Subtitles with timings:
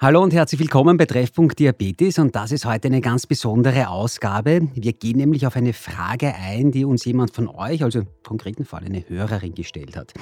[0.00, 4.68] Hallo und herzlich willkommen bei Treffpunkt Diabetes und das ist heute eine ganz besondere Ausgabe.
[4.72, 8.64] Wir gehen nämlich auf eine Frage ein, die uns jemand von euch, also im konkreten
[8.64, 10.14] Fall eine Hörerin gestellt hat.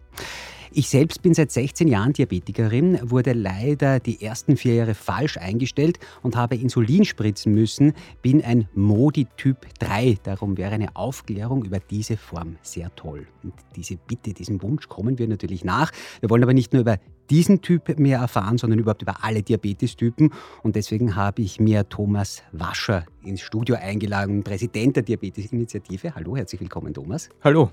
[0.72, 5.98] ich selbst bin seit 16 Jahren Diabetikerin, wurde leider die ersten vier Jahre falsch eingestellt
[6.22, 10.18] und habe Insulin spritzen müssen, bin ein Modi Typ 3.
[10.22, 13.26] Darum wäre eine Aufklärung über diese Form sehr toll.
[13.42, 15.90] Und diese Bitte, diesem Wunsch kommen wir natürlich nach.
[16.20, 16.98] Wir wollen aber nicht nur über
[17.30, 20.32] diesen Typ mehr erfahren, sondern überhaupt über alle Diabetestypen.
[20.62, 26.14] Und deswegen habe ich mir Thomas Wascher ins Studio eingeladen, Präsident der Diabetes-Initiative.
[26.14, 27.28] Hallo, herzlich willkommen, Thomas.
[27.44, 27.70] Hallo.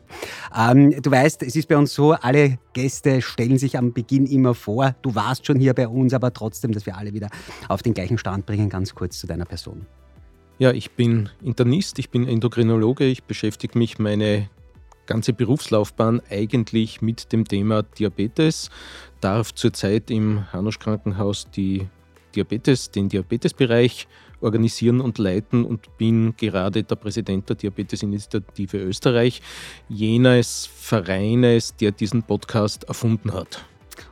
[0.56, 4.54] Ähm, du weißt, es ist bei uns so, alle Gäste stellen sich am Beginn immer
[4.54, 4.96] vor.
[5.02, 7.30] Du warst schon hier bei uns, aber trotzdem, dass wir alle wieder
[7.68, 9.88] auf den gleichen Stand bringen, ganz kurz zu deiner Person.
[10.60, 14.50] Ja, ich bin Internist, ich bin Endokrinologe, ich beschäftige mich meine
[15.08, 18.70] ganze Berufslaufbahn eigentlich mit dem Thema Diabetes,
[19.22, 21.88] darf zurzeit im Hanusch Krankenhaus die
[22.36, 24.08] Diabetes, den Diabetesbereich
[24.42, 29.42] organisieren und leiten und bin gerade der Präsident der Diabetesinitiative Österreich,
[29.90, 33.66] jenes Vereines, der diesen Podcast erfunden hat.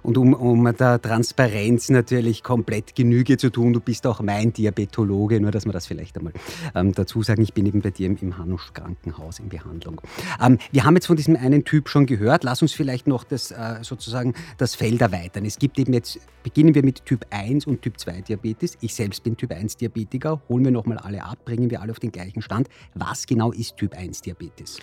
[0.03, 5.39] Und um, um der Transparenz natürlich komplett Genüge zu tun, du bist auch mein Diabetologe,
[5.39, 6.33] nur dass wir das vielleicht einmal
[6.73, 7.41] ähm, dazu sagen.
[7.41, 10.01] Ich bin eben bei dir im, im Hanusch Krankenhaus in Behandlung.
[10.41, 12.43] Ähm, wir haben jetzt von diesem einen Typ schon gehört.
[12.43, 15.45] Lass uns vielleicht noch das, äh, sozusagen das Feld erweitern.
[15.45, 18.77] Es gibt eben jetzt, beginnen wir mit Typ 1 und Typ 2 Diabetes.
[18.81, 20.41] Ich selbst bin Typ 1 Diabetiker.
[20.49, 22.69] Holen wir nochmal alle ab, bringen wir alle auf den gleichen Stand.
[22.93, 24.79] Was genau ist Typ 1 Diabetes?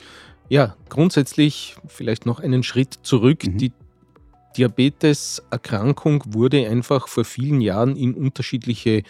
[0.48, 3.46] Ja, grundsätzlich vielleicht noch einen Schritt zurück.
[3.46, 3.58] Mhm.
[3.58, 3.72] Die
[4.56, 9.02] Diabeteserkrankung wurde einfach vor vielen Jahren in unterschiedliche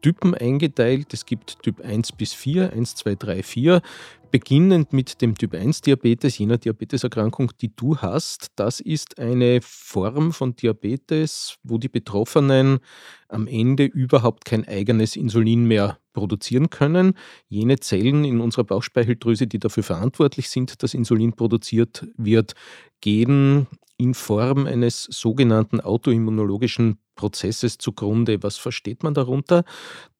[0.00, 1.12] Typen eingeteilt.
[1.12, 3.82] Es gibt Typ 1 bis 4, 1, 2, 3, 4.
[4.30, 8.52] Beginnend mit dem Typ 1 Diabetes, jener Diabeteserkrankung, die du hast.
[8.54, 12.78] Das ist eine Form von Diabetes, wo die Betroffenen
[13.28, 17.14] am Ende überhaupt kein eigenes Insulin mehr produzieren können.
[17.48, 22.54] Jene Zellen in unserer Bauchspeicheldrüse, die dafür verantwortlich sind, dass Insulin produziert wird,
[23.00, 23.66] gehen
[24.00, 28.42] in Form eines sogenannten autoimmunologischen Prozesses zugrunde.
[28.42, 29.64] Was versteht man darunter?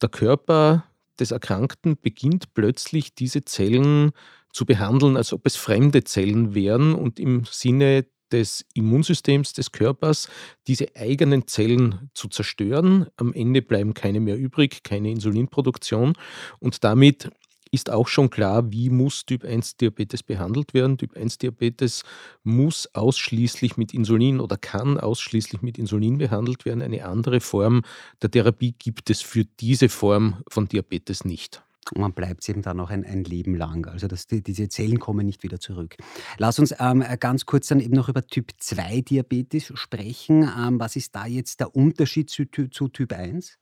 [0.03, 0.85] Der Körper
[1.19, 4.13] des Erkrankten beginnt plötzlich diese Zellen
[4.53, 10.29] zu behandeln, als ob es fremde Zellen wären und im Sinne des Immunsystems des Körpers
[10.67, 13.07] diese eigenen Zellen zu zerstören.
[13.17, 16.13] Am Ende bleiben keine mehr übrig, keine Insulinproduktion
[16.59, 17.31] und damit
[17.71, 20.99] ist auch schon klar, wie muss Typ 1 Diabetes behandelt werden.
[20.99, 22.03] Typ 1 Diabetes
[22.43, 26.83] muss ausschließlich mit Insulin oder kann ausschließlich mit Insulin behandelt werden.
[26.83, 27.83] Eine andere Form
[28.23, 31.63] der Therapie gibt es für diese Form von Diabetes nicht.
[31.95, 33.87] Und man bleibt eben dann auch ein, ein Leben lang.
[33.87, 35.97] Also das, die, diese Zellen kommen nicht wieder zurück.
[36.39, 40.43] Lass uns ähm, ganz kurz dann eben noch über Typ 2 Diabetes sprechen.
[40.43, 43.59] Ähm, was ist da jetzt der Unterschied zu, zu Typ 1?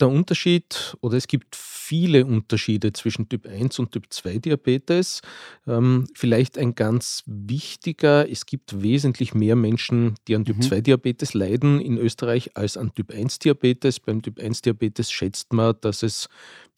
[0.00, 5.22] Der Unterschied, oder es gibt viele Unterschiede zwischen Typ 1 und Typ 2 Diabetes.
[5.66, 10.62] Ähm, vielleicht ein ganz wichtiger, es gibt wesentlich mehr Menschen, die an Typ mhm.
[10.62, 13.98] 2 Diabetes leiden in Österreich als an Typ 1 Diabetes.
[13.98, 16.28] Beim Typ 1 Diabetes schätzt man, dass es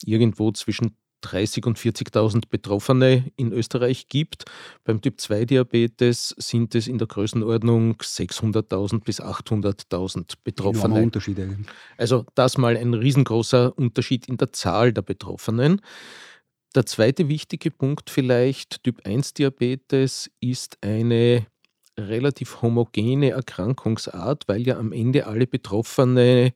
[0.04, 4.44] irgendwo zwischen 30.000 und 40.000 Betroffene in Österreich gibt.
[4.84, 11.03] Beim Typ-2-Diabetes sind es in der Größenordnung 600.000 bis 800.000 Betroffene.
[11.03, 11.59] Unterschiede.
[11.97, 15.80] Also das mal ein riesengroßer Unterschied in der Zahl der Betroffenen.
[16.75, 21.47] Der zweite wichtige Punkt vielleicht, Typ-1-Diabetes ist eine
[21.98, 26.53] relativ homogene Erkrankungsart, weil ja am Ende alle Betroffenen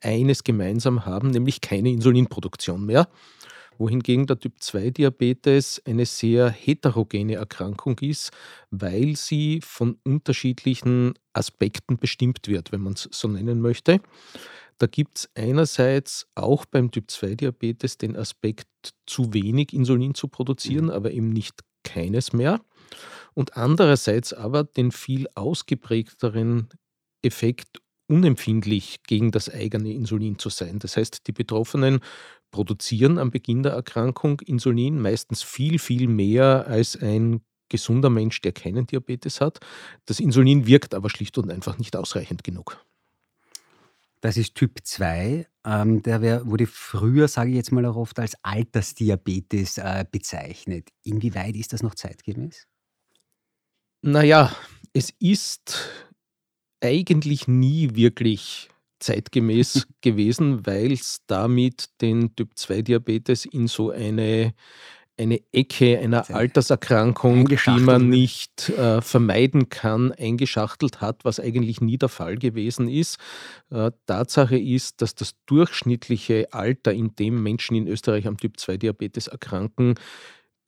[0.00, 3.08] eines gemeinsam haben, nämlich keine Insulinproduktion mehr
[3.80, 8.30] wohingegen der Typ-2-Diabetes eine sehr heterogene Erkrankung ist,
[8.70, 14.00] weil sie von unterschiedlichen Aspekten bestimmt wird, wenn man es so nennen möchte.
[14.78, 18.68] Da gibt es einerseits auch beim Typ-2-Diabetes den Aspekt,
[19.06, 20.90] zu wenig Insulin zu produzieren, mhm.
[20.90, 22.60] aber eben nicht keines mehr.
[23.34, 26.68] Und andererseits aber den viel ausgeprägteren
[27.22, 30.80] Effekt, unempfindlich gegen das eigene Insulin zu sein.
[30.80, 32.00] Das heißt, die Betroffenen
[32.50, 38.52] produzieren am Beginn der Erkrankung Insulin, meistens viel, viel mehr als ein gesunder Mensch, der
[38.52, 39.60] keinen Diabetes hat.
[40.06, 42.84] Das Insulin wirkt aber schlicht und einfach nicht ausreichend genug.
[44.20, 45.46] Das ist Typ 2.
[45.64, 50.90] Ähm, der wär, wurde früher, sage ich jetzt mal auch oft, als Altersdiabetes äh, bezeichnet.
[51.02, 52.66] Inwieweit ist das noch zeitgemäß?
[54.02, 54.54] Naja,
[54.92, 55.90] es ist
[56.82, 58.70] eigentlich nie wirklich
[59.00, 64.54] zeitgemäß gewesen, weil es damit den Typ-2-Diabetes in so eine
[65.20, 71.98] eine Ecke einer Alterserkrankung, die man nicht äh, vermeiden kann, eingeschachtelt hat, was eigentlich nie
[71.98, 73.18] der Fall gewesen ist.
[73.70, 79.96] Äh, Tatsache ist, dass das durchschnittliche Alter, in dem Menschen in Österreich am Typ-2-Diabetes erkranken,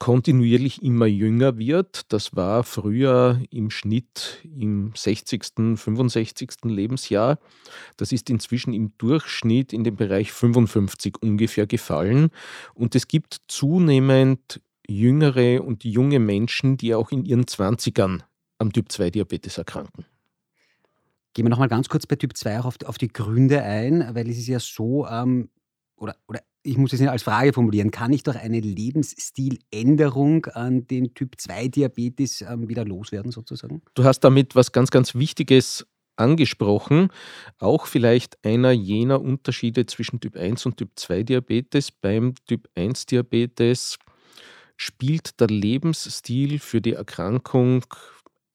[0.03, 2.13] kontinuierlich immer jünger wird.
[2.13, 5.45] Das war früher im Schnitt im 60.,
[5.77, 6.51] 65.
[6.65, 7.39] Lebensjahr.
[7.99, 12.31] Das ist inzwischen im Durchschnitt in den Bereich 55 ungefähr gefallen.
[12.75, 18.23] Und es gibt zunehmend jüngere und junge Menschen, die auch in ihren 20ern
[18.59, 20.05] am Typ-2-Diabetes erkranken.
[21.33, 24.29] Gehen wir nochmal ganz kurz bei Typ 2 auch auf, auf, die Gründe ein, weil
[24.29, 25.49] es ist ja so, ähm,
[26.03, 30.87] oder, oder ich muss es nicht als Frage formulieren, kann ich durch eine Lebensstiländerung an
[30.87, 33.83] den Typ-2-Diabetes ähm, wieder loswerden sozusagen?
[33.95, 37.09] Du hast damit was ganz, ganz Wichtiges angesprochen.
[37.59, 41.93] Auch vielleicht einer jener Unterschiede zwischen Typ 1 und Typ 2 Diabetes.
[41.93, 43.99] Beim Typ 1 Diabetes
[44.77, 47.85] spielt der Lebensstil für die Erkrankung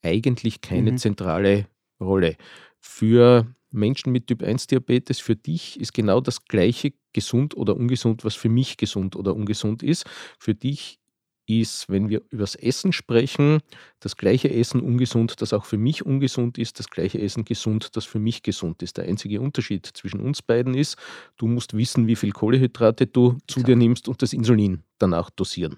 [0.03, 0.97] eigentlich keine mhm.
[0.97, 1.67] zentrale
[1.99, 2.35] Rolle.
[2.79, 3.47] Für
[3.77, 8.35] Menschen mit Typ 1 Diabetes, für dich ist genau das gleiche gesund oder ungesund, was
[8.35, 10.05] für mich gesund oder ungesund ist.
[10.39, 10.99] Für dich
[11.47, 13.61] ist, wenn wir über das Essen sprechen,
[13.99, 18.05] das gleiche Essen ungesund, das auch für mich ungesund ist, das gleiche Essen gesund, das
[18.05, 18.97] für mich gesund ist.
[18.97, 20.97] Der einzige Unterschied zwischen uns beiden ist,
[21.37, 25.77] du musst wissen, wie viel Kohlehydrate du zu dir nimmst und das Insulin danach dosieren.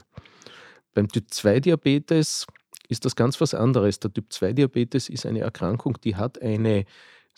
[0.93, 2.47] Beim Typ 2 Diabetes
[2.87, 3.99] ist das ganz was anderes.
[3.99, 6.85] Der Typ 2 Diabetes ist eine Erkrankung, die hat eine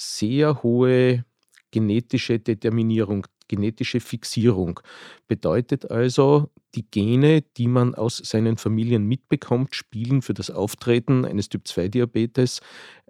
[0.01, 1.25] sehr hohe
[1.71, 4.79] genetische Determinierung, genetische Fixierung.
[5.27, 11.49] Bedeutet also, die Gene, die man aus seinen Familien mitbekommt, spielen für das Auftreten eines
[11.49, 12.61] Typ-2-Diabetes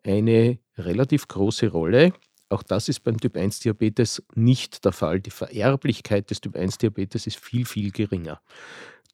[0.03, 2.13] eine relativ große Rolle.
[2.49, 5.21] Auch das ist beim Typ-1-Diabetes nicht der Fall.
[5.21, 8.41] Die Vererblichkeit des Typ-1-Diabetes ist viel, viel geringer.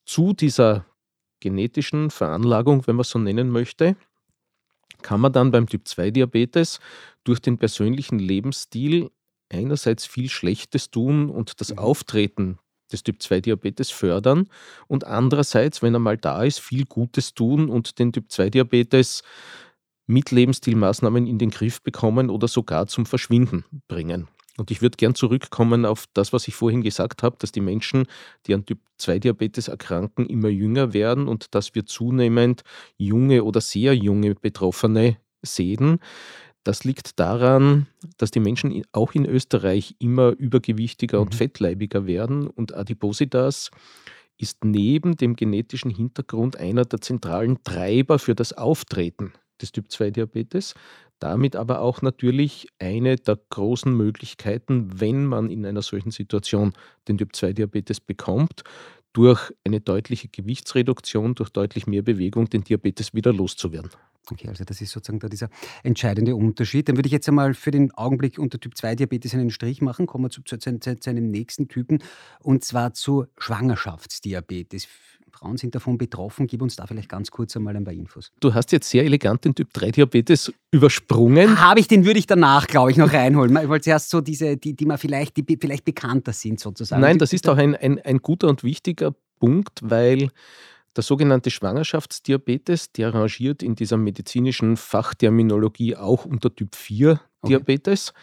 [0.05, 0.85] Zu dieser
[1.39, 3.95] genetischen Veranlagung, wenn man es so nennen möchte,
[5.01, 6.79] kann man dann beim Typ-2-Diabetes
[7.23, 9.09] durch den persönlichen Lebensstil
[9.49, 11.79] einerseits viel Schlechtes tun und das mhm.
[11.79, 12.59] Auftreten
[12.91, 14.47] des Typ-2-Diabetes fördern
[14.87, 19.23] und andererseits, wenn er mal da ist, viel Gutes tun und den Typ-2-Diabetes
[20.05, 24.29] mit Lebensstilmaßnahmen in den Griff bekommen oder sogar zum Verschwinden bringen.
[24.57, 28.07] Und ich würde gern zurückkommen auf das, was ich vorhin gesagt habe, dass die Menschen,
[28.45, 32.63] die an Typ-2-Diabetes erkranken, immer jünger werden und dass wir zunehmend
[32.97, 35.99] junge oder sehr junge Betroffene sehen.
[36.63, 37.87] Das liegt daran,
[38.17, 41.37] dass die Menschen auch in Österreich immer übergewichtiger und mhm.
[41.37, 43.71] fettleibiger werden und Adipositas
[44.39, 50.73] ist neben dem genetischen Hintergrund einer der zentralen Treiber für das Auftreten des Typ-2-Diabetes
[51.19, 56.73] damit aber auch natürlich eine der großen Möglichkeiten, wenn man in einer solchen Situation
[57.07, 58.63] den Typ-2-Diabetes bekommt,
[59.13, 63.89] durch eine deutliche Gewichtsreduktion, durch deutlich mehr Bewegung den Diabetes wieder loszuwerden.
[64.29, 65.49] Okay, also das ist sozusagen da dieser
[65.83, 66.87] entscheidende Unterschied.
[66.87, 70.05] Dann würde ich jetzt einmal für den Augenblick unter Typ 2 Diabetes einen Strich machen.
[70.05, 72.03] Kommen wir zu, zu, zu, zu einem nächsten Typen
[72.43, 74.87] und zwar zu Schwangerschaftsdiabetes.
[75.37, 76.47] Frauen sind davon betroffen.
[76.47, 78.31] Gib uns da vielleicht ganz kurz einmal ein paar Infos.
[78.39, 81.59] Du hast jetzt sehr elegant den Typ 3 Diabetes übersprungen.
[81.59, 83.55] Habe ich, den würde ich danach, glaube ich, noch reinholen.
[83.61, 87.01] Ich wollte zuerst so diese, die, die man vielleicht, die vielleicht bekannter sind sozusagen.
[87.01, 90.29] Nein, das ist auch ein, ein, ein guter und wichtiger Punkt, weil
[90.95, 98.13] der sogenannte Schwangerschaftsdiabetes, der rangiert in dieser medizinischen Fachterminologie auch unter Typ 4 Diabetes.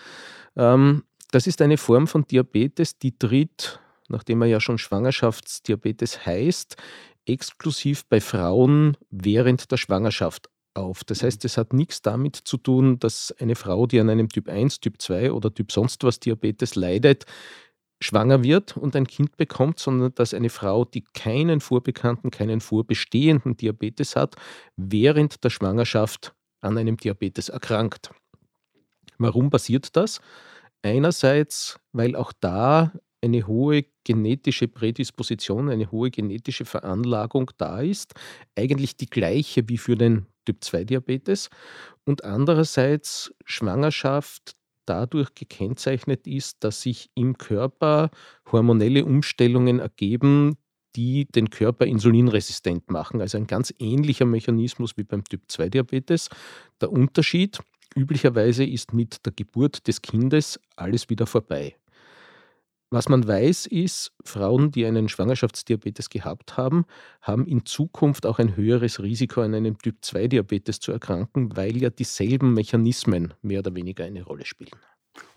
[0.57, 0.75] Okay.
[0.75, 6.77] Ähm, das ist eine Form von Diabetes, die tritt nachdem er ja schon Schwangerschaftsdiabetes heißt,
[7.27, 11.05] exklusiv bei Frauen während der Schwangerschaft auf.
[11.05, 14.49] Das heißt, es hat nichts damit zu tun, dass eine Frau, die an einem Typ
[14.49, 17.25] 1, Typ 2 oder Typ sonst was Diabetes leidet,
[18.01, 23.57] schwanger wird und ein Kind bekommt, sondern dass eine Frau, die keinen vorbekannten, keinen vorbestehenden
[23.57, 24.37] Diabetes hat,
[24.77, 28.11] während der Schwangerschaft an einem Diabetes erkrankt.
[29.19, 30.21] Warum passiert das?
[30.83, 32.93] Einerseits, weil auch da
[33.25, 38.15] eine hohe genetische Prädisposition, eine hohe genetische Veranlagung da ist,
[38.55, 41.49] eigentlich die gleiche wie für den Typ-2-Diabetes
[42.05, 44.55] und andererseits Schwangerschaft
[44.85, 48.11] dadurch gekennzeichnet ist, dass sich im Körper
[48.53, 50.59] hormonelle Umstellungen ergeben,
[50.95, 53.23] die den Körper insulinresistent machen.
[53.23, 56.29] Also ein ganz ähnlicher Mechanismus wie beim Typ-2-Diabetes.
[56.83, 57.59] Der Unterschied,
[57.97, 61.77] üblicherweise ist mit der Geburt des Kindes alles wieder vorbei.
[62.95, 66.85] Was man weiß, ist, Frauen, die einen Schwangerschaftsdiabetes gehabt haben,
[67.23, 72.55] haben in Zukunft auch ein höheres Risiko, an einem Typ-2-Diabetes zu erkranken, weil ja dieselben
[72.55, 74.71] Mechanismen mehr oder weniger eine Rolle spielen.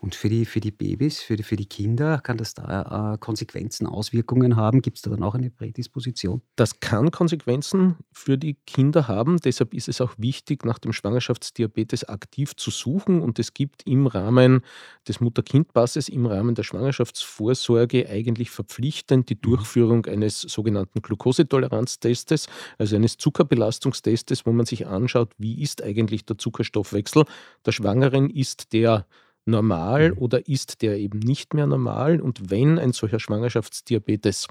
[0.00, 3.18] Und für die, für die Babys, für die, für die Kinder, kann das da äh,
[3.18, 4.80] Konsequenzen, Auswirkungen haben?
[4.80, 6.40] Gibt es da dann auch eine Prädisposition?
[6.56, 9.38] Das kann Konsequenzen für die Kinder haben.
[9.38, 13.20] Deshalb ist es auch wichtig, nach dem Schwangerschaftsdiabetes aktiv zu suchen.
[13.20, 14.60] Und es gibt im Rahmen
[15.06, 19.40] des Mutter-Kind-Passes, im Rahmen der Schwangerschaftsvorsorge eigentlich verpflichtend die mhm.
[19.42, 22.46] Durchführung eines sogenannten Glukosetoleranztestes,
[22.78, 27.24] also eines Zuckerbelastungstestes, wo man sich anschaut, wie ist eigentlich der Zuckerstoffwechsel
[27.66, 29.06] der Schwangeren, ist der
[29.48, 30.18] normal mhm.
[30.18, 32.20] oder ist der eben nicht mehr normal?
[32.20, 34.46] Und wenn ein solcher Schwangerschaftsdiabetes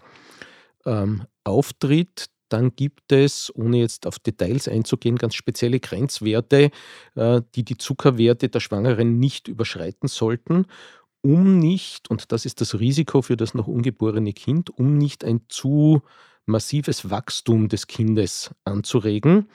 [0.85, 6.71] ähm, auftritt, dann gibt es, ohne jetzt auf Details einzugehen, ganz spezielle Grenzwerte,
[7.15, 10.65] äh, die die Zuckerwerte der Schwangeren nicht überschreiten sollten,
[11.21, 15.41] um nicht, und das ist das Risiko für das noch ungeborene Kind, um nicht ein
[15.49, 16.01] zu
[16.45, 19.47] massives Wachstum des Kindes anzuregen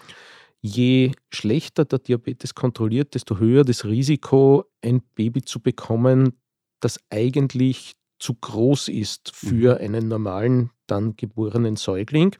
[0.63, 6.39] je schlechter der Diabetes kontrolliert, desto höher das Risiko, ein Baby zu bekommen,
[6.81, 9.85] das eigentlich zu groß ist für mhm.
[9.85, 12.37] einen normalen, dann geborenen Säugling.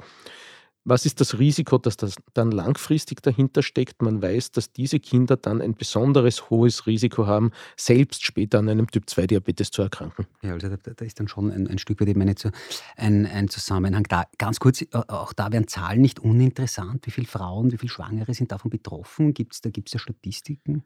[0.85, 4.03] Was ist das Risiko, dass das dann langfristig dahinter steckt?
[4.03, 8.89] Man weiß, dass diese Kinder dann ein besonderes hohes Risiko haben, selbst später an einem
[8.89, 10.27] Typ-2-Diabetes zu erkranken.
[10.43, 12.51] Ja, also da, da, ist dann schon ein, ein Stück weit eben so
[12.97, 14.05] ein, ein Zusammenhang.
[14.09, 17.07] Da, ganz kurz, äh, auch da wären Zahlen nicht uninteressant.
[17.07, 19.35] Wie viele Frauen, wie viele Schwangere sind davon betroffen?
[19.35, 20.85] Gibt es da, gibt's da Statistiken?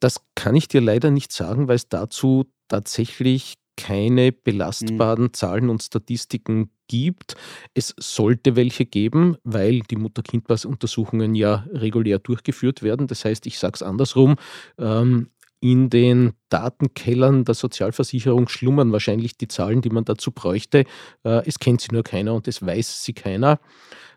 [0.00, 5.32] Das kann ich dir leider nicht sagen, weil es dazu tatsächlich keine belastbaren mhm.
[5.32, 7.36] Zahlen und Statistiken gibt.
[7.74, 13.06] Es sollte welche geben, weil die Mutter-Kind-Pass-Untersuchungen ja regulär durchgeführt werden.
[13.06, 14.36] Das heißt, ich sage es andersrum,
[14.78, 15.30] ähm,
[15.64, 20.84] in den Datenkellern der Sozialversicherung schlummern wahrscheinlich die Zahlen, die man dazu bräuchte.
[21.24, 23.58] Äh, es kennt sie nur keiner und es weiß sie keiner.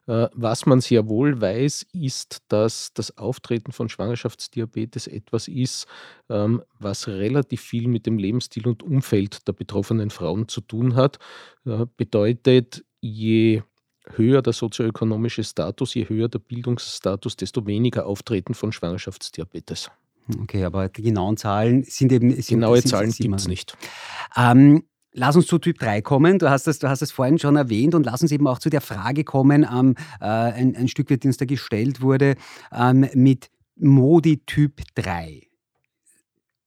[0.08, 5.88] Äh, was man sehr wohl weiß, ist, dass das Auftreten von Schwangerschaftsdiabetes etwas ist,
[6.28, 11.18] ähm, was relativ viel mit dem Lebensstil und Umfeld der betroffenen Frauen zu tun hat.
[11.66, 13.62] Äh, bedeutet, je
[14.18, 19.90] höher der sozioökonomische Status, je höher der Bildungsstatus, desto weniger Auftreten von Schwangerschaftsdiabetes.
[20.42, 22.32] Okay, aber die genauen Zahlen sind eben.
[22.32, 23.78] Sind, Genaue Zahlen gibt es nicht.
[24.36, 24.84] Ähm,
[25.20, 26.38] Lass uns zu Typ 3 kommen.
[26.38, 28.70] Du hast, das, du hast das vorhin schon erwähnt und lass uns eben auch zu
[28.70, 32.36] der Frage kommen, ähm, äh, ein, ein, Stück die uns da gestellt wurde,
[32.72, 35.42] ähm, mit Modi Typ 3.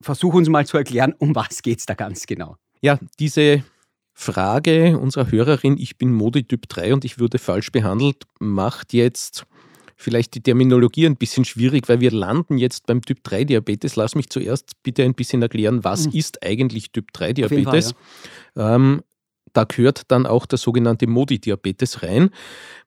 [0.00, 2.57] Versuch uns mal zu erklären, um was geht es da ganz genau?
[2.81, 3.62] Ja, diese
[4.14, 9.47] Frage unserer Hörerin, ich bin Modi Typ 3 und ich würde falsch behandelt, macht jetzt
[10.00, 13.97] vielleicht die Terminologie ein bisschen schwierig, weil wir landen jetzt beim Typ 3 Diabetes.
[13.97, 16.12] Lass mich zuerst bitte ein bisschen erklären, was mhm.
[16.14, 17.92] ist eigentlich Typ 3 Diabetes?
[17.92, 17.95] Fall,
[18.57, 18.75] ja.
[18.76, 19.02] ähm,
[19.52, 22.30] da gehört dann auch der sogenannte Modi-Diabetes rein.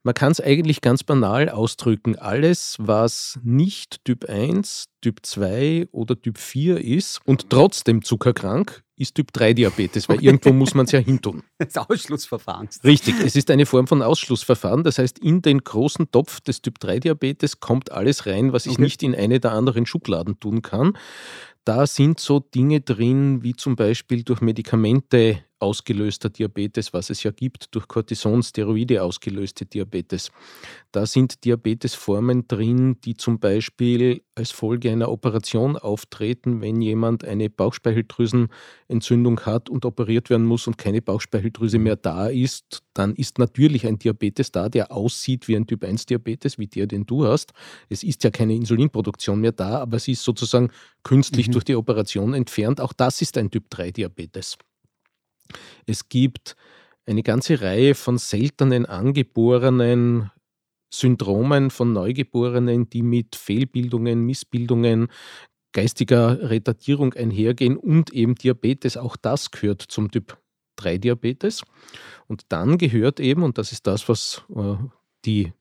[0.04, 2.18] Man kann es eigentlich ganz banal ausdrücken.
[2.18, 9.16] Alles, was nicht Typ 1, Typ 2 oder Typ 4 ist und trotzdem zuckerkrank, ist
[9.16, 10.26] Typ 3 Diabetes, weil okay.
[10.26, 11.44] irgendwo muss man es ja hintun.
[11.58, 12.68] Das Ausschlussverfahren.
[12.84, 14.84] Richtig, es ist eine Form von Ausschlussverfahren.
[14.84, 18.74] Das heißt, in den großen Topf des Typ 3 Diabetes kommt alles rein, was ich
[18.74, 18.82] okay.
[18.82, 20.98] nicht in eine der anderen Schubladen tun kann.
[21.66, 27.32] Da sind so Dinge drin, wie zum Beispiel durch Medikamente ausgelöster Diabetes, was es ja
[27.32, 30.30] gibt, durch Cortison, Steroide ausgelöste Diabetes.
[30.92, 37.50] Da sind Diabetesformen drin, die zum Beispiel als Folge einer Operation auftreten, wenn jemand eine
[37.50, 43.88] Bauchspeicheldrüsenentzündung hat und operiert werden muss und keine Bauchspeicheldrüse mehr da ist, dann ist natürlich
[43.88, 47.54] ein Diabetes da, der aussieht wie ein Typ-1-Diabetes, wie der, den du hast.
[47.90, 50.72] Es ist ja keine Insulinproduktion mehr da, aber sie ist sozusagen
[51.04, 51.54] künstlich mhm.
[51.54, 52.82] durch die Operation entfernt.
[52.82, 54.58] Auch das ist ein Typ-3-Diabetes.
[55.86, 56.56] Es gibt
[57.06, 60.32] eine ganze Reihe von seltenen angeborenen
[60.94, 65.08] Syndromen von Neugeborenen, die mit Fehlbildungen, Missbildungen,
[65.74, 68.96] geistiger Retardierung einhergehen und eben Diabetes.
[68.96, 70.38] Auch das gehört zum Typ
[70.78, 71.64] 3 Diabetes.
[72.28, 74.76] Und dann gehört eben, und das ist das, was äh,
[75.26, 75.52] die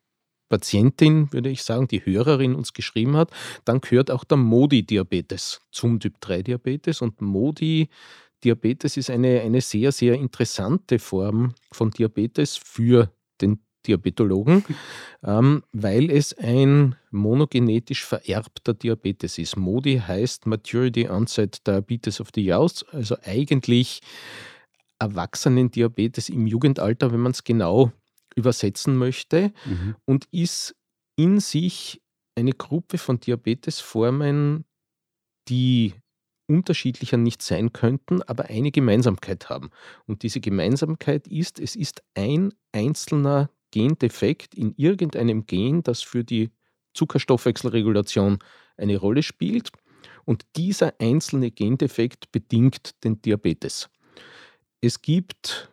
[0.50, 3.30] Patientin, würde ich sagen, die Hörerin uns geschrieben hat,
[3.64, 7.00] dann gehört auch der Modi-Diabetes zum Typ 3 Diabetes.
[7.00, 7.88] Und Modi
[8.44, 14.64] Diabetes ist eine, eine sehr, sehr interessante Form von Diabetes für den Diabetologen,
[15.25, 19.56] ähm, weil es ein monogenetisch vererbter Diabetes ist.
[19.56, 24.00] MODI heißt Maturity Onset Diabetes of the Youth, also eigentlich
[24.99, 27.92] Erwachsenendiabetes im Jugendalter, wenn man es genau
[28.37, 29.96] übersetzen möchte, mhm.
[30.04, 30.76] und ist
[31.16, 32.00] in sich
[32.37, 34.64] eine Gruppe von Diabetesformen,
[35.49, 35.94] die
[36.46, 39.70] unterschiedlicher nicht sein könnten, aber eine Gemeinsamkeit haben.
[40.06, 46.50] Und diese Gemeinsamkeit ist, es ist ein einzelner Gendefekt in irgendeinem Gen, das für die
[46.94, 48.38] Zuckerstoffwechselregulation
[48.76, 49.70] eine Rolle spielt.
[50.25, 53.88] Und dieser einzelne Gendefekt bedingt den Diabetes.
[54.80, 55.70] Es gibt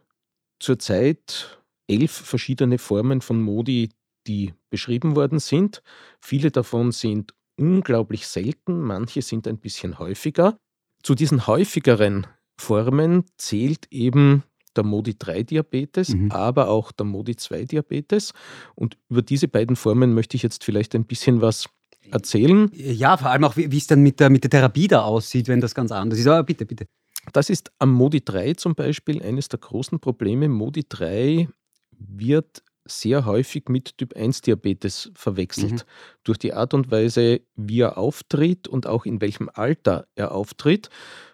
[0.60, 3.90] zurzeit elf verschiedene Formen von Modi,
[4.28, 5.82] die beschrieben worden sind.
[6.20, 10.58] Viele davon sind unglaublich selten, manche sind ein bisschen häufiger.
[11.04, 14.44] Zu diesen häufigeren Formen zählt eben
[14.76, 16.32] der Modi-3-Diabetes, mhm.
[16.32, 18.34] aber auch der Modi-2-Diabetes.
[18.76, 21.66] Und über diese beiden Formen möchte ich jetzt vielleicht ein bisschen was
[22.12, 22.70] erzählen.
[22.74, 25.62] Ja, vor allem auch, wie es dann mit der, mit der Therapie da aussieht, wenn
[25.62, 26.28] das ganz anders ist.
[26.28, 26.86] Aber bitte, bitte.
[27.34, 30.50] Das ist am Modi 3 zum Beispiel eines der großen Probleme.
[30.50, 31.48] Modi 3
[31.92, 35.72] wird sehr häufig mit Typ 1 Diabetes verwechselt.
[35.72, 35.82] Mhm.
[36.24, 40.90] Durch die Art und Weise, wie er auftritt und auch in welchem Alter er auftritt.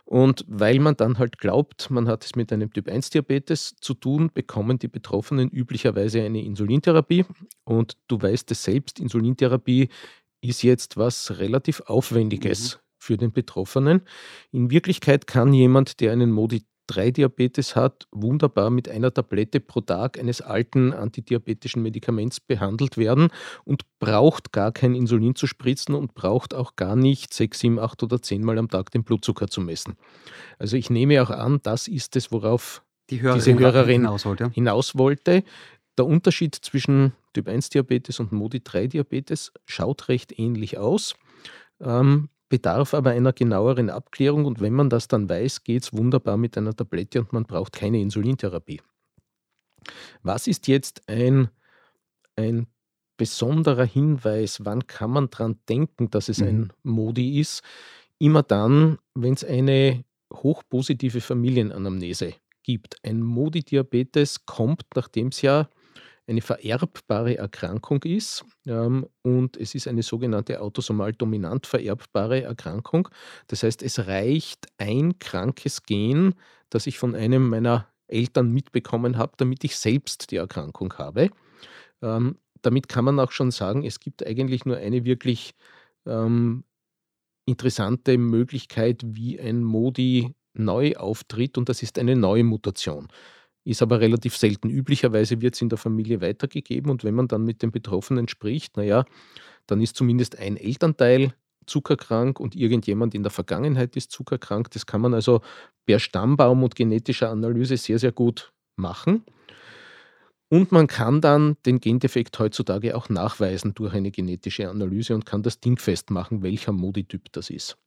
[0.06, 3.96] Und weil man dann halt glaubt, man hat es mit einem Typ 1 Diabetes zu
[3.96, 7.26] tun, bekommen die Betroffenen üblicherweise eine Insulintherapie.
[7.64, 9.90] Und du weißt es selbst, Insulintherapie
[10.42, 12.80] ist jetzt was relativ Aufwendiges mhm.
[13.00, 14.02] für den Betroffenen.
[14.52, 20.20] In Wirklichkeit kann jemand, der einen Modi 3-Diabetes hat, wunderbar mit einer Tablette pro Tag
[20.20, 23.30] eines alten antidiabetischen Medikaments behandelt werden
[23.64, 28.04] und braucht gar kein Insulin zu spritzen und braucht auch gar nicht 6, 7, 8
[28.04, 29.96] oder 10 Mal am Tag den Blutzucker zu messen.
[30.60, 34.50] Also ich nehme auch an, das ist es, worauf Die Hörerin diese Hörerin hinaus wollte.
[34.52, 35.44] hinaus wollte.
[35.98, 41.16] Der Unterschied zwischen Typ 1 Diabetes und Modi 3 Diabetes schaut recht ähnlich aus.
[41.80, 46.38] Ähm, bedarf aber einer genaueren Abklärung und wenn man das dann weiß, geht es wunderbar
[46.38, 48.82] mit einer Tablette und man braucht keine Insulintherapie.
[50.24, 51.50] Was ist jetzt ein,
[52.36, 52.68] ein
[53.18, 56.48] besonderer Hinweis, wann kann man daran denken, dass es mhm.
[56.48, 57.62] ein Modi ist?
[58.18, 62.34] Immer dann, wenn es eine hochpositive Familienanamnese
[62.64, 62.98] gibt.
[63.04, 65.70] Ein Modi-Diabetes kommt, nachdem es ja
[66.28, 73.08] eine vererbbare Erkrankung ist ähm, und es ist eine sogenannte autosomal dominant vererbbare Erkrankung.
[73.48, 76.34] Das heißt, es reicht ein krankes Gen,
[76.70, 81.30] das ich von einem meiner Eltern mitbekommen habe, damit ich selbst die Erkrankung habe.
[82.02, 85.54] Ähm, damit kann man auch schon sagen, es gibt eigentlich nur eine wirklich
[86.08, 86.64] ähm,
[87.46, 93.08] interessante Möglichkeit, wie ein Modi neu auftritt und das ist eine neue Mutation
[93.66, 94.70] ist aber relativ selten.
[94.70, 98.78] Üblicherweise wird es in der Familie weitergegeben und wenn man dann mit den Betroffenen spricht,
[98.78, 99.06] naja,
[99.68, 101.34] dann ist zumindest ein Elternteil
[101.66, 104.70] zuckerkrank und irgendjemand in der Vergangenheit ist zuckerkrank.
[104.72, 105.42] Das kann man also
[105.86, 109.24] per Stammbaum und genetischer Analyse sehr, sehr gut machen.
[110.48, 115.42] Und man kann dann den Gendefekt heutzutage auch nachweisen durch eine genetische Analyse und kann
[115.42, 117.78] das Ding festmachen, welcher Modi-Typ das ist.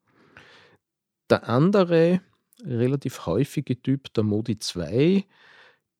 [1.30, 2.20] Der andere
[2.64, 5.24] relativ häufige Typ, der Modi 2,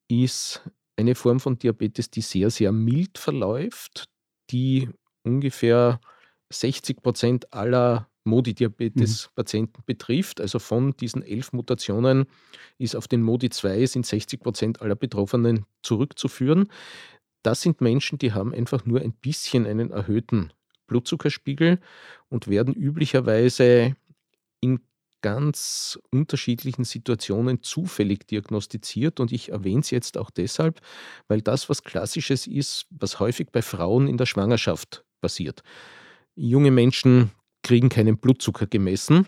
[0.09, 0.63] ist
[0.97, 4.09] eine Form von Diabetes, die sehr, sehr mild verläuft,
[4.51, 4.89] die
[5.23, 6.01] ungefähr
[6.51, 9.85] 60 Prozent aller Modi-Diabetes-Patienten mhm.
[9.87, 10.41] betrifft.
[10.41, 12.27] Also von diesen elf Mutationen
[12.79, 16.69] ist auf den Modi 2 sind 60 Prozent aller Betroffenen zurückzuführen.
[17.43, 20.53] Das sind Menschen, die haben einfach nur ein bisschen einen erhöhten
[20.87, 21.79] Blutzuckerspiegel
[22.29, 23.97] und werden üblicherweise
[24.61, 24.81] in
[25.21, 29.21] ganz unterschiedlichen Situationen zufällig diagnostiziert.
[29.21, 30.81] Und ich erwähne es jetzt auch deshalb,
[31.29, 35.63] weil das was Klassisches ist, was häufig bei Frauen in der Schwangerschaft passiert.
[36.35, 37.31] Junge Menschen
[37.63, 39.27] kriegen keinen Blutzucker gemessen,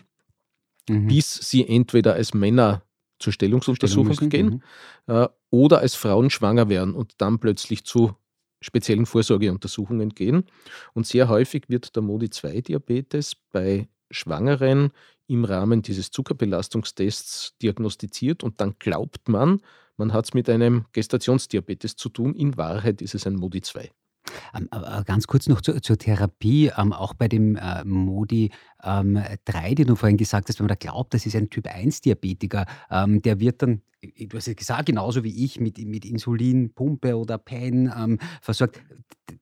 [0.89, 1.07] mhm.
[1.07, 2.83] bis sie entweder als Männer
[3.19, 4.63] zur Stellungsuntersuchung Stellung gehen
[5.07, 5.13] mhm.
[5.13, 8.15] äh, oder als Frauen schwanger werden und dann plötzlich zu
[8.61, 10.45] speziellen Vorsorgeuntersuchungen gehen.
[10.93, 14.91] Und sehr häufig wird der Modi-2-Diabetes bei Schwangeren
[15.31, 19.61] im Rahmen dieses Zuckerbelastungstests diagnostiziert und dann glaubt man,
[19.97, 22.35] man hat es mit einem Gestationsdiabetes zu tun.
[22.35, 23.91] In Wahrheit ist es ein Modi 2.
[24.53, 24.69] Ähm,
[25.05, 28.51] ganz kurz noch zur, zur Therapie, ähm, auch bei dem äh, Modi
[28.83, 31.67] ähm, 3, den du vorhin gesagt hast, wenn man da glaubt, das ist ein Typ
[31.67, 37.17] 1-Diabetiker, ähm, der wird dann, du hast es gesagt, genauso wie ich, mit, mit Insulinpumpe
[37.17, 38.81] oder Pen ähm, versorgt.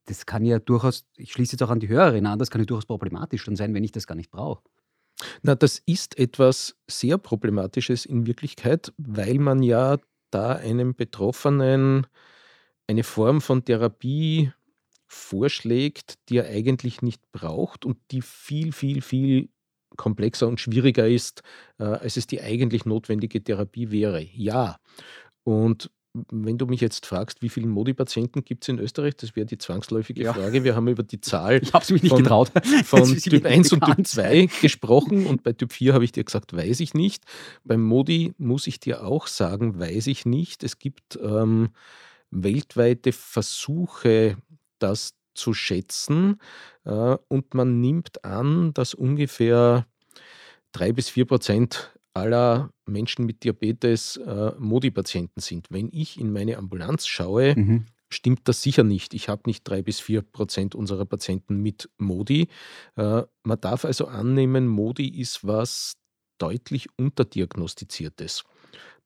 [0.05, 2.65] Das kann ja durchaus, ich schließe jetzt auch an die Hörerin an, das kann ja
[2.65, 4.61] durchaus problematisch schon sein, wenn ich das gar nicht brauche.
[5.41, 9.97] Na, das ist etwas sehr Problematisches in Wirklichkeit, weil man ja
[10.31, 12.07] da einem Betroffenen
[12.87, 14.51] eine Form von Therapie
[15.07, 19.49] vorschlägt, die er eigentlich nicht braucht und die viel, viel, viel
[19.97, 21.41] komplexer und schwieriger ist,
[21.79, 24.21] äh, als es die eigentlich notwendige Therapie wäre.
[24.21, 24.77] Ja.
[25.43, 29.45] Und wenn du mich jetzt fragst, wie viele Modi-Patienten gibt es in Österreich, das wäre
[29.45, 30.33] die zwangsläufige ja.
[30.33, 30.63] Frage.
[30.63, 31.81] Wir haben über die Zahl von,
[32.83, 36.53] von Typ 1 und Typ 2 gesprochen und bei Typ 4 habe ich dir gesagt,
[36.53, 37.23] weiß ich nicht.
[37.63, 40.63] Beim Modi muss ich dir auch sagen, weiß ich nicht.
[40.63, 41.69] Es gibt ähm,
[42.31, 44.37] weltweite Versuche,
[44.79, 46.39] das zu schätzen
[46.85, 49.85] äh, und man nimmt an, dass ungefähr
[50.71, 55.67] drei bis vier Prozent aller Menschen mit Diabetes äh, Modi-Patienten sind.
[55.69, 57.85] Wenn ich in meine Ambulanz schaue, mhm.
[58.09, 59.13] stimmt das sicher nicht.
[59.13, 62.47] Ich habe nicht drei bis vier Prozent unserer Patienten mit Modi.
[62.95, 65.93] Äh, man darf also annehmen, Modi ist was
[66.39, 68.43] deutlich unterdiagnostiziertes.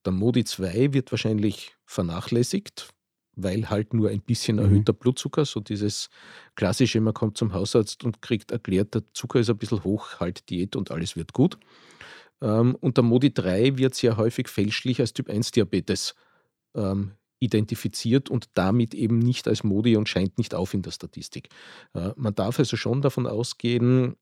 [0.05, 2.89] Der Modi 2 wird wahrscheinlich vernachlässigt,
[3.35, 4.63] weil halt nur ein bisschen mhm.
[4.63, 4.97] erhöhter mhm.
[4.97, 6.09] Blutzucker, so dieses
[6.55, 10.49] klassische, man kommt zum Hausarzt und kriegt erklärt, der Zucker ist ein bisschen hoch, halt
[10.49, 11.57] Diät und alles wird gut.
[12.43, 16.13] Ähm, und der Modi 3 wird sehr häufig fälschlich als Typ 1 Diabetes
[16.75, 21.49] ähm, identifiziert und damit eben nicht als Modi und scheint nicht auf in der Statistik.
[21.93, 24.15] Äh, man darf also schon davon ausgehen,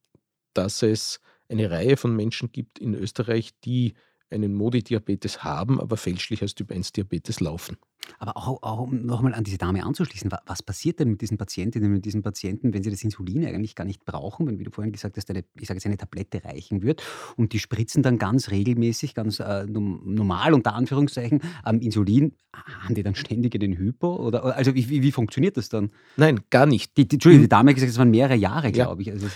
[0.53, 3.95] dass es eine Reihe von Menschen gibt in Österreich, die
[4.31, 7.77] einen Modi-Diabetes haben, aber fälschlich als Typ-1-Diabetes laufen.
[8.17, 11.91] Aber auch, auch um nochmal an diese Dame anzuschließen, was passiert denn mit diesen Patientinnen,
[11.91, 14.91] mit diesen Patienten, wenn sie das Insulin eigentlich gar nicht brauchen, wenn, wie du vorhin
[14.91, 17.03] gesagt hast, eine, ich sage jetzt eine Tablette reichen wird
[17.37, 23.03] und die spritzen dann ganz regelmäßig, ganz äh, normal unter Anführungszeichen am Insulin, haben die
[23.03, 24.15] dann ständig den Hypo?
[24.15, 25.91] Oder, also wie, wie, wie funktioniert das dann?
[26.17, 26.97] Nein, gar nicht.
[26.97, 29.13] Die, die, Entschuldigung, die Dame hat gesagt, es waren mehrere Jahre, glaube ja.
[29.13, 29.21] ich.
[29.21, 29.27] Also,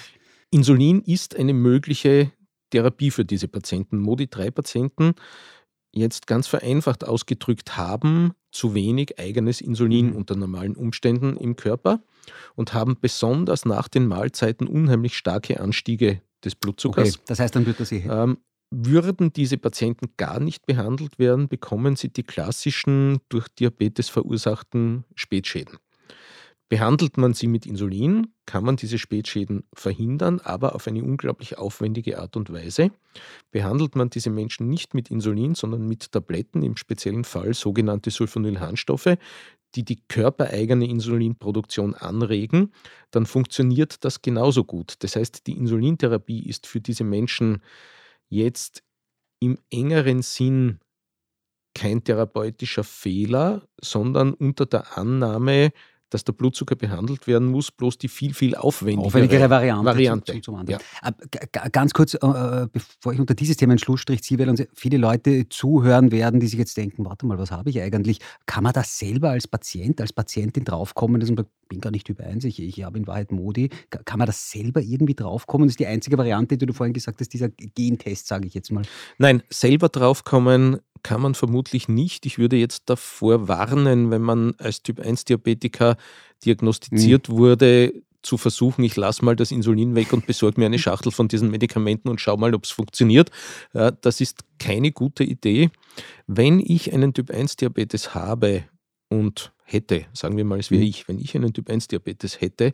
[0.52, 2.32] Insulin ist eine mögliche
[2.76, 4.00] Therapie für diese Patienten.
[4.00, 5.14] Modi-3-Patienten,
[5.94, 10.16] jetzt ganz vereinfacht ausgedrückt, haben zu wenig eigenes Insulin mhm.
[10.18, 12.02] unter normalen Umständen im Körper
[12.56, 17.16] und haben besonders nach den Mahlzeiten unheimlich starke Anstiege des Blutzuckers.
[17.16, 18.04] Okay, das heißt, dann wird das eh.
[18.10, 18.40] Ähm,
[18.72, 25.78] würden diese Patienten gar nicht behandelt werden, bekommen sie die klassischen durch Diabetes verursachten Spätschäden.
[26.68, 32.20] Behandelt man sie mit Insulin, kann man diese Spätschäden verhindern, aber auf eine unglaublich aufwendige
[32.20, 32.90] Art und Weise.
[33.52, 39.16] Behandelt man diese Menschen nicht mit Insulin, sondern mit Tabletten, im speziellen Fall sogenannte Sulfonylharnstoffe,
[39.76, 42.72] die die körpereigene Insulinproduktion anregen,
[43.12, 44.96] dann funktioniert das genauso gut.
[45.00, 47.62] Das heißt, die Insulintherapie ist für diese Menschen
[48.30, 48.84] jetzt
[49.40, 50.80] im engeren Sinn
[51.76, 55.72] kein therapeutischer Fehler, sondern unter der Annahme,
[56.10, 59.86] dass der Blutzucker behandelt werden muss, bloß die viel, viel aufwendigere, aufwendigere Variante.
[59.86, 60.42] Variante.
[60.42, 60.78] Zum, zum ja.
[61.04, 64.98] Äh, ganz kurz, äh, bevor ich unter dieses Thema einen Schlussstrich ziehe, weil uns viele
[64.98, 68.20] Leute zuhören werden, die sich jetzt denken, warte mal, was habe ich eigentlich?
[68.46, 71.92] Kann man das selber als Patient, als Patientin draufkommen, dass man sagt, ich bin gar
[71.92, 73.70] nicht Typ 1, ich, ich habe in Wahrheit Modi.
[73.90, 75.68] Kann man das selber irgendwie draufkommen?
[75.68, 78.72] Das ist die einzige Variante, die du vorhin gesagt hast, dieser Gentest, sage ich jetzt
[78.72, 78.84] mal.
[79.18, 82.26] Nein, selber draufkommen kann man vermutlich nicht.
[82.26, 85.98] Ich würde jetzt davor warnen, wenn man als Typ-1-Diabetiker
[86.44, 87.34] diagnostiziert mhm.
[87.38, 91.28] wurde, zu versuchen, ich lasse mal das Insulin weg und besorge mir eine Schachtel von
[91.28, 93.30] diesen Medikamenten und schaue mal, ob es funktioniert.
[93.72, 95.70] Das ist keine gute Idee.
[96.26, 98.64] Wenn ich einen Typ-1-Diabetes habe
[99.08, 100.90] und hätte, sagen wir mal, es wäre mhm.
[100.90, 102.74] ich, wenn ich einen Typ-1-Diabetes hätte,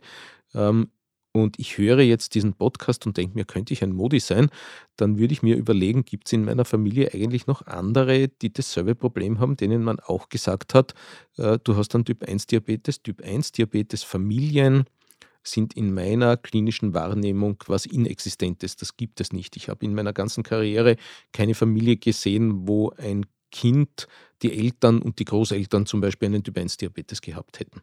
[0.54, 0.88] ähm,
[1.32, 4.50] und ich höre jetzt diesen Podcast und denke mir, könnte ich ein Modi sein,
[4.96, 8.94] dann würde ich mir überlegen, gibt es in meiner Familie eigentlich noch andere, die dasselbe
[8.94, 10.94] Problem haben, denen man auch gesagt hat,
[11.38, 14.84] äh, du hast dann Typ 1 Diabetes, Typ 1 Diabetes Familien
[15.44, 18.76] sind in meiner klinischen Wahrnehmung was Inexistentes.
[18.76, 19.56] Das gibt es nicht.
[19.56, 20.96] Ich habe in meiner ganzen Karriere
[21.32, 24.06] keine Familie gesehen, wo ein Kind,
[24.42, 27.82] die Eltern und die Großeltern zum Beispiel einen Typ 1 Diabetes gehabt hätten.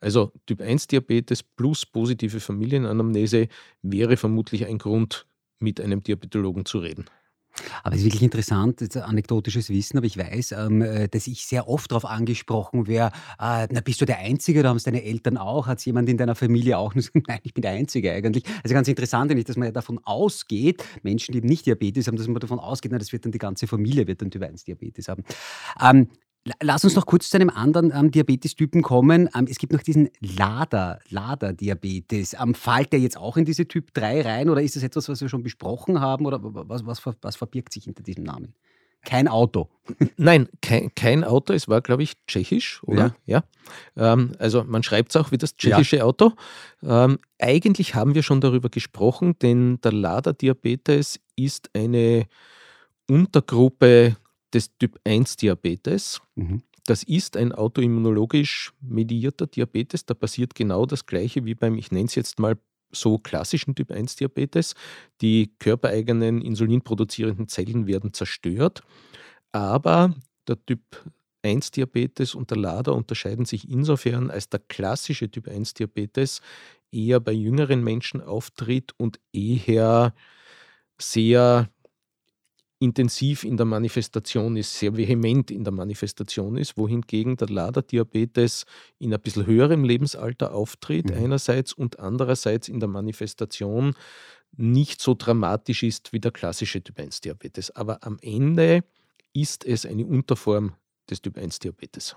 [0.00, 3.48] Also Typ 1 Diabetes plus positive Familienanamnese
[3.82, 5.26] wäre vermutlich ein Grund,
[5.60, 7.04] mit einem Diabetologen zu reden.
[7.82, 11.46] Aber es ist wirklich interessant, ist anekdotisches Wissen, aber ich weiß, ähm, äh, dass ich
[11.46, 13.08] sehr oft darauf angesprochen wäre,
[13.40, 16.08] äh, na bist du der Einzige, da haben es deine Eltern auch, hat es jemand
[16.08, 16.94] in deiner Familie auch?
[17.14, 18.44] Nein, ich bin der Einzige eigentlich.
[18.62, 22.28] Also ganz interessant, dass man ja davon ausgeht, Menschen, die eben nicht Diabetes haben, dass
[22.28, 25.08] man davon ausgeht, na, das wird dann die ganze Familie wird dann Typ 1 Diabetes
[25.08, 25.24] haben.
[25.82, 26.08] Ähm,
[26.62, 29.28] Lass uns noch kurz zu einem anderen ähm, Diabetestypen kommen.
[29.36, 32.34] Ähm, es gibt noch diesen Lader, Lader-Diabetes.
[32.40, 35.20] Ähm, fällt der jetzt auch in diese Typ 3 rein oder ist das etwas, was
[35.20, 38.54] wir schon besprochen haben oder was, was, was verbirgt sich hinter diesem Namen?
[39.04, 39.68] Kein Auto.
[40.16, 41.52] Nein, kein, kein Auto.
[41.52, 43.14] Es war, glaube ich, tschechisch, oder?
[43.26, 43.42] Ja.
[43.96, 44.12] ja.
[44.12, 46.04] Ähm, also man schreibt es auch wie das tschechische ja.
[46.04, 46.32] Auto.
[46.82, 52.26] Ähm, eigentlich haben wir schon darüber gesprochen, denn der Lader-Diabetes ist eine
[53.08, 54.16] Untergruppe
[54.52, 56.20] des Typ-1-Diabetes.
[56.34, 56.62] Mhm.
[56.86, 60.06] Das ist ein autoimmunologisch medierter Diabetes.
[60.06, 62.56] Da passiert genau das Gleiche wie beim, ich nenne es jetzt mal
[62.92, 64.74] so klassischen Typ-1-Diabetes.
[65.20, 68.82] Die körpereigenen insulinproduzierenden Zellen werden zerstört.
[69.52, 70.14] Aber
[70.48, 70.80] der Typ
[71.44, 76.40] 1-Diabetes und der LADA unterscheiden sich insofern, als der klassische Typ 1-Diabetes
[76.92, 80.14] eher bei jüngeren Menschen auftritt und eher
[80.98, 81.70] sehr
[82.80, 88.64] intensiv in der Manifestation ist, sehr vehement in der Manifestation ist, wohingegen der Laderdiabetes
[88.98, 91.24] in ein bisschen höherem Lebensalter auftritt, mhm.
[91.24, 93.94] einerseits und andererseits in der Manifestation
[94.56, 97.70] nicht so dramatisch ist wie der klassische Typ-1-Diabetes.
[97.76, 98.82] Aber am Ende
[99.34, 100.72] ist es eine Unterform
[101.08, 102.16] des Typ-1-Diabetes.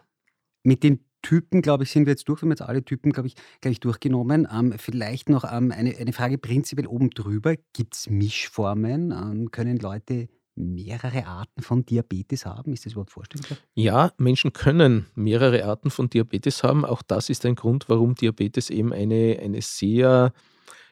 [0.63, 2.41] Mit den Typen, glaube ich, sind wir jetzt durch.
[2.41, 4.47] Wir haben jetzt alle Typen, glaube ich, gleich durchgenommen.
[4.52, 7.56] Ähm, vielleicht noch ähm, eine, eine Frage prinzipiell oben drüber.
[7.73, 9.12] Gibt es Mischformen?
[9.12, 12.74] Ähm, können Leute mehrere Arten von Diabetes haben?
[12.74, 13.58] Ist das überhaupt vorstellbar?
[13.74, 16.86] Ja, Menschen können mehrere Arten von Diabetes haben.
[16.86, 20.34] Auch das ist ein Grund, warum Diabetes eben eine, eine sehr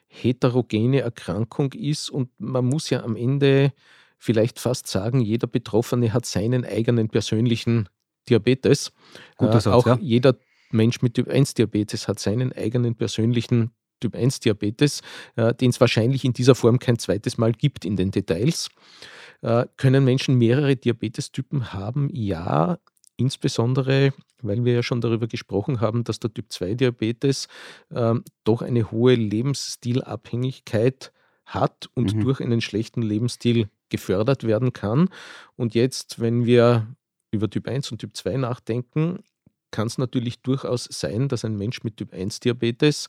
[0.07, 2.09] heterogene Erkrankung ist.
[2.09, 3.73] Und man muss ja am Ende
[4.17, 7.89] vielleicht fast sagen, jeder Betroffene hat seinen eigenen persönlichen
[8.29, 8.91] Diabetes.
[9.37, 9.97] Guter äh, Satz, auch ja.
[10.01, 10.35] jeder
[10.71, 15.01] Mensch mit Typ 1 Diabetes hat seinen eigenen persönlichen Typ 1 Diabetes,
[15.37, 18.67] äh, den es wahrscheinlich in dieser Form kein zweites Mal gibt in den Details.
[19.41, 22.09] Äh, können Menschen mehrere Diabetestypen haben?
[22.11, 22.79] Ja,
[23.17, 27.47] insbesondere, weil wir ja schon darüber gesprochen haben, dass der Typ 2 Diabetes
[27.89, 31.13] äh, doch eine hohe Lebensstilabhängigkeit
[31.45, 32.21] hat und mhm.
[32.21, 35.09] durch einen schlechten Lebensstil gefördert werden kann.
[35.55, 36.87] Und jetzt, wenn wir
[37.31, 39.23] über Typ 1 und Typ 2 nachdenken,
[39.71, 43.07] kann es natürlich durchaus sein, dass ein Mensch mit Typ 1 Diabetes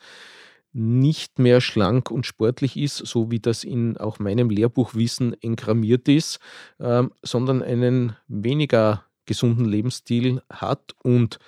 [0.73, 6.39] nicht mehr schlank und sportlich ist, so wie das in auch meinem Lehrbuchwissen engrammiert ist,
[6.79, 11.39] äh, sondern einen weniger gesunden Lebensstil hat und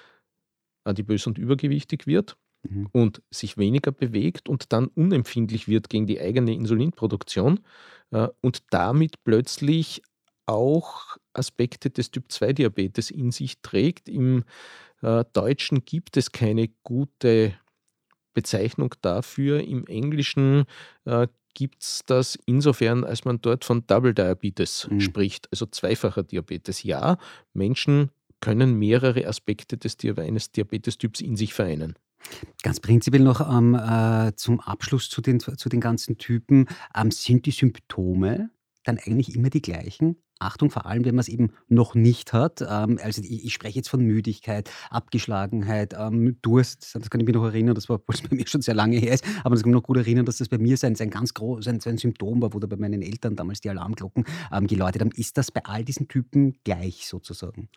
[0.85, 2.37] adipös und übergewichtig wird
[2.69, 2.89] mhm.
[2.93, 7.61] und sich weniger bewegt und dann unempfindlich wird gegen die eigene Insulinproduktion
[8.11, 10.03] äh, und damit plötzlich
[10.47, 14.11] auch Aspekte des Typ-2-Diabetes in sich trägt.
[14.11, 14.45] Im
[15.01, 17.55] äh, Deutschen gibt es keine gute
[18.35, 19.61] Bezeichnung dafür.
[19.61, 20.65] Im Englischen
[21.05, 25.01] äh, gibt es das insofern, als man dort von Double Diabetes mhm.
[25.01, 26.83] spricht, also zweifacher Diabetes.
[26.83, 27.17] Ja,
[27.53, 31.95] Menschen können mehrere Aspekte des eines Diabetestyps in sich vereinen.
[32.63, 36.67] Ganz prinzipiell noch ähm, äh, zum Abschluss zu den, zu den ganzen Typen.
[36.95, 38.51] Ähm, sind die Symptome
[38.83, 40.17] dann eigentlich immer die gleichen?
[40.45, 42.61] Achtung, vor allem, wenn man es eben noch nicht hat.
[42.61, 46.95] Ähm, also ich, spreche jetzt von Müdigkeit, Abgeschlagenheit, ähm, Durst.
[46.95, 49.25] Das kann ich mich noch erinnern, das war bei mir schon sehr lange her ist,
[49.43, 51.35] aber das kann ich mich noch gut erinnern, dass das bei mir sein, sein ganz
[51.35, 55.01] großes sein, sein Symptom war, wo da bei meinen Eltern damals die Alarmglocken ähm, geläutet
[55.01, 55.11] haben.
[55.15, 57.69] Ist das bei all diesen Typen gleich sozusagen?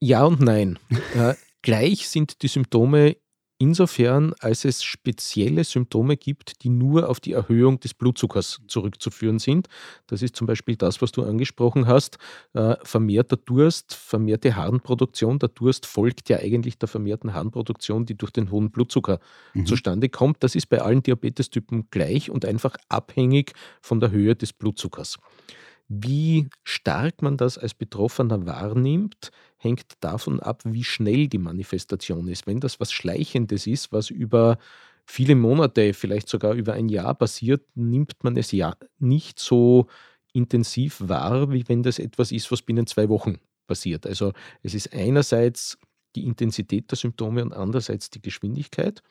[0.00, 0.78] Ja und nein.
[1.14, 3.16] äh, gleich sind die Symptome
[3.62, 9.68] insofern, als es spezielle Symptome gibt, die nur auf die Erhöhung des Blutzuckers zurückzuführen sind.
[10.08, 12.18] Das ist zum Beispiel das, was du angesprochen hast,
[12.54, 15.38] äh, vermehrter Durst, vermehrte Harnproduktion.
[15.38, 19.20] Der Durst folgt ja eigentlich der vermehrten Harnproduktion, die durch den hohen Blutzucker
[19.54, 19.66] mhm.
[19.66, 20.42] zustande kommt.
[20.42, 25.18] Das ist bei allen Diabetestypen gleich und einfach abhängig von der Höhe des Blutzuckers.
[25.94, 32.46] Wie stark man das als Betroffener wahrnimmt, hängt davon ab, wie schnell die Manifestation ist.
[32.46, 34.56] Wenn das was Schleichendes ist, was über
[35.04, 39.86] viele Monate, vielleicht sogar über ein Jahr passiert, nimmt man es ja nicht so
[40.32, 44.06] intensiv wahr, wie wenn das etwas ist, was binnen zwei Wochen passiert.
[44.06, 45.76] Also es ist einerseits
[46.16, 49.02] die Intensität der Symptome und andererseits die Geschwindigkeit.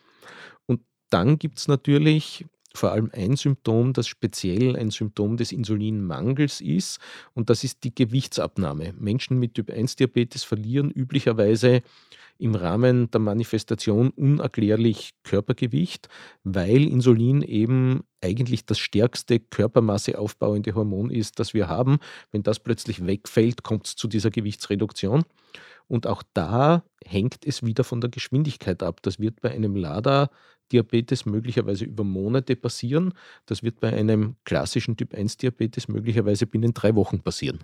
[0.65, 6.61] Und dann gibt es natürlich vor allem ein Symptom, das speziell ein Symptom des Insulinmangels
[6.61, 6.99] ist,
[7.33, 8.93] und das ist die Gewichtsabnahme.
[8.97, 11.81] Menschen mit Typ-1-Diabetes verlieren üblicherweise
[12.41, 16.09] im Rahmen der Manifestation unerklärlich Körpergewicht,
[16.43, 21.99] weil Insulin eben eigentlich das stärkste körpermasseaufbauende Hormon ist, das wir haben.
[22.31, 25.23] Wenn das plötzlich wegfällt, kommt es zu dieser Gewichtsreduktion.
[25.91, 29.01] Und auch da hängt es wieder von der Geschwindigkeit ab.
[29.01, 30.29] Das wird bei einem LADA
[30.71, 33.13] Diabetes möglicherweise über Monate passieren.
[33.45, 37.59] Das wird bei einem klassischen Typ-1-Diabetes möglicherweise binnen drei Wochen passieren.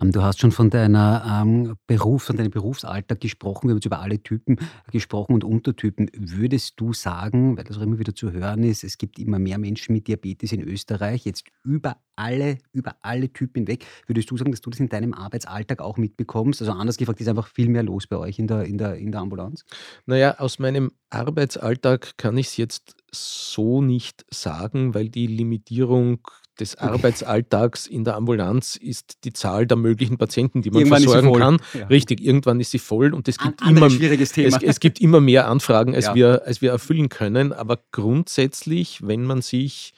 [0.00, 3.68] Ähm, du hast schon von deiner ähm, Beruf, von deinem Berufsalltag gesprochen.
[3.68, 4.58] Wir haben jetzt über alle Typen
[4.90, 6.10] gesprochen und Untertypen.
[6.16, 9.58] Würdest du sagen, weil das auch immer wieder zu hören ist, es gibt immer mehr
[9.58, 14.50] Menschen mit Diabetes in Österreich, jetzt über alle, über alle Typen hinweg, würdest du sagen,
[14.50, 16.60] dass du das in deinem Arbeitsalltag auch mitbekommst?
[16.60, 19.12] Also anders gefragt, ist einfach viel mehr los bei euch in der, in der, in
[19.12, 19.64] der Ambulanz?
[20.06, 26.20] Naja, aus meinem Arbeitsalltag kann ich es jetzt so nicht sagen, weil die Limitierung
[26.60, 31.38] des Arbeitsalltags in der Ambulanz ist die Zahl der möglichen Patienten, die man irgendwann versorgen
[31.38, 31.58] kann.
[31.74, 31.86] Ja.
[31.86, 35.48] Richtig, irgendwann ist sie voll und es gibt, An, immer, es, es, gibt immer mehr
[35.48, 36.14] Anfragen, als, ja.
[36.14, 37.52] wir, als wir erfüllen können.
[37.52, 39.94] Aber grundsätzlich, wenn man sich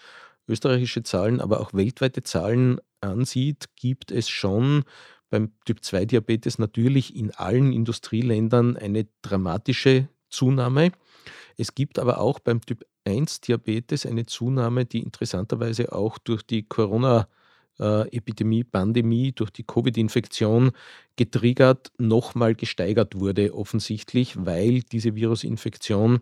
[0.48, 4.84] österreichische Zahlen, aber auch weltweite Zahlen ansieht, gibt es schon
[5.30, 10.92] beim Typ-2-Diabetes natürlich in allen Industrieländern eine dramatische Zunahme.
[11.56, 16.62] Es gibt aber auch beim Typ 1 Diabetes eine Zunahme, die interessanterweise auch durch die
[16.62, 17.28] Corona
[17.78, 20.72] Epidemie, Pandemie, durch die Covid-Infektion
[21.16, 26.20] getriggert, nochmal gesteigert wurde, offensichtlich, weil diese Virusinfektion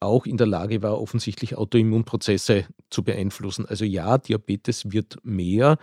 [0.00, 3.66] auch in der Lage war, offensichtlich Autoimmunprozesse zu beeinflussen.
[3.66, 5.78] Also ja, Diabetes wird mehr.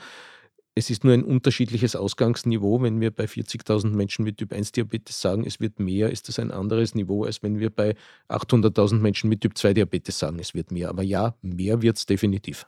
[0.77, 2.83] Es ist nur ein unterschiedliches Ausgangsniveau.
[2.83, 6.93] Wenn wir bei 40.000 Menschen mit Typ-1-Diabetes sagen, es wird mehr, ist das ein anderes
[6.93, 7.95] Niveau, als wenn wir bei
[8.29, 10.89] 800.000 Menschen mit Typ-2-Diabetes sagen, es wird mehr.
[10.89, 12.67] Aber ja, mehr wird es definitiv.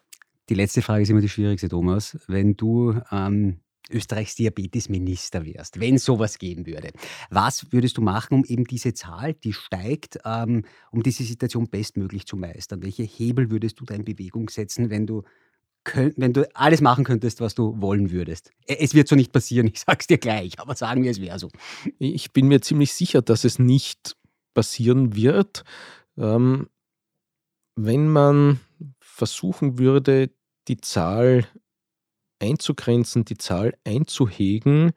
[0.50, 2.18] Die letzte Frage ist immer die schwierigste, Thomas.
[2.26, 3.60] Wenn du ähm,
[3.92, 6.90] Österreichs Diabetesminister wärst, wenn sowas geben würde,
[7.30, 12.26] was würdest du machen, um eben diese Zahl, die steigt, ähm, um diese Situation bestmöglich
[12.26, 12.82] zu meistern?
[12.82, 15.22] Welche Hebel würdest du da in Bewegung setzen, wenn du
[15.86, 18.52] wenn du alles machen könntest, was du wollen würdest.
[18.68, 21.40] Es wird so nicht passieren, ich sage es dir gleich, aber sagen wir, es wäre
[21.40, 21.50] so.
[21.98, 24.16] Ich bin mir ziemlich sicher, dass es nicht
[24.54, 25.64] passieren wird.
[26.18, 26.68] Ähm,
[27.76, 28.60] wenn man
[29.00, 30.32] versuchen würde,
[30.68, 31.48] die Zahl
[32.40, 34.92] einzugrenzen, die Zahl einzuhegen,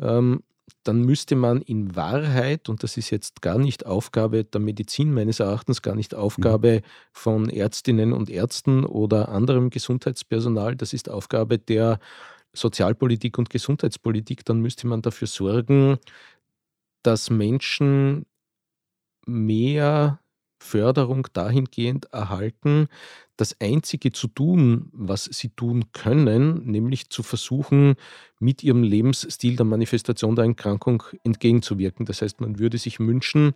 [0.00, 0.42] ähm,
[0.84, 5.40] dann müsste man in Wahrheit, und das ist jetzt gar nicht Aufgabe der Medizin meines
[5.40, 11.98] Erachtens, gar nicht Aufgabe von Ärztinnen und Ärzten oder anderem Gesundheitspersonal, das ist Aufgabe der
[12.54, 15.98] Sozialpolitik und Gesundheitspolitik, dann müsste man dafür sorgen,
[17.02, 18.26] dass Menschen
[19.26, 20.20] mehr
[20.64, 22.88] Förderung dahingehend erhalten,
[23.36, 27.96] das Einzige zu tun, was sie tun können, nämlich zu versuchen,
[28.40, 32.06] mit ihrem Lebensstil der Manifestation der Erkrankung entgegenzuwirken.
[32.06, 33.52] Das heißt, man würde sich wünschen,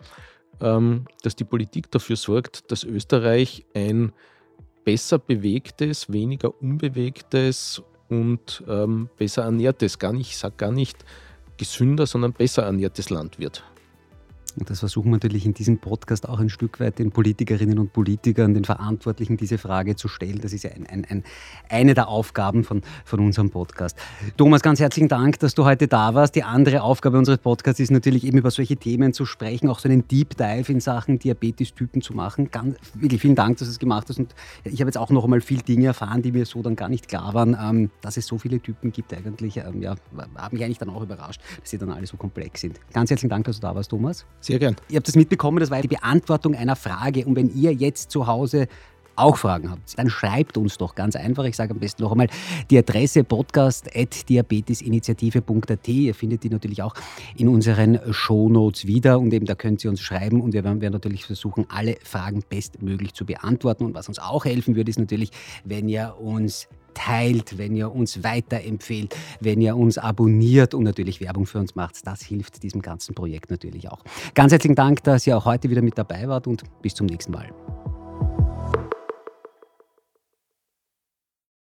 [0.60, 4.12] ähm, dass die Politik dafür sorgt, dass Österreich ein
[4.84, 11.04] besser bewegtes, weniger unbewegtes und ähm, besser ernährtes, gar nicht, ich sage gar nicht
[11.56, 13.64] gesünder, sondern besser ernährtes Land wird.
[14.58, 17.92] Und das versuchen wir natürlich in diesem Podcast auch ein Stück weit den Politikerinnen und
[17.92, 20.40] Politikern, den Verantwortlichen diese Frage zu stellen.
[20.40, 21.24] Das ist ja ein, ein, ein,
[21.68, 23.96] eine der Aufgaben von, von unserem Podcast.
[24.36, 26.34] Thomas, ganz herzlichen Dank, dass du heute da warst.
[26.34, 29.88] Die andere Aufgabe unseres Podcasts ist natürlich eben über solche Themen zu sprechen, auch so
[29.88, 32.50] einen Deep Dive in Sachen Diabetes-Typen zu machen.
[32.50, 34.18] Ganz, wirklich vielen Dank, dass du es gemacht hast.
[34.18, 36.88] Und ich habe jetzt auch noch einmal viele Dinge erfahren, die mir so dann gar
[36.88, 39.56] nicht klar waren, ähm, dass es so viele Typen gibt eigentlich.
[39.58, 39.94] Ähm, ja,
[40.36, 42.80] hat mich eigentlich dann auch überrascht, dass sie dann alle so komplex sind.
[42.92, 44.26] Ganz herzlichen Dank, dass du da warst, Thomas.
[44.48, 44.74] Sehr gern.
[44.88, 47.26] Ihr habt das mitbekommen, das war die Beantwortung einer Frage.
[47.26, 48.66] Und wenn ihr jetzt zu Hause
[49.14, 51.44] auch Fragen habt, dann schreibt uns doch ganz einfach.
[51.44, 52.28] Ich sage am besten noch einmal
[52.70, 55.88] die Adresse podcast.diabetesinitiative.at.
[55.88, 56.94] Ihr findet die natürlich auch
[57.36, 61.26] in unseren Shownotes wieder und eben da könnt ihr uns schreiben und wir werden natürlich
[61.26, 63.84] versuchen, alle Fragen bestmöglich zu beantworten.
[63.84, 65.30] Und was uns auch helfen würde, ist natürlich,
[65.62, 71.46] wenn ihr uns teilt, wenn ihr uns weiterempfehlt, wenn ihr uns abonniert und natürlich Werbung
[71.46, 72.06] für uns macht.
[72.06, 74.02] Das hilft diesem ganzen Projekt natürlich auch.
[74.34, 77.32] Ganz herzlichen Dank, dass ihr auch heute wieder mit dabei wart und bis zum nächsten
[77.32, 77.48] Mal.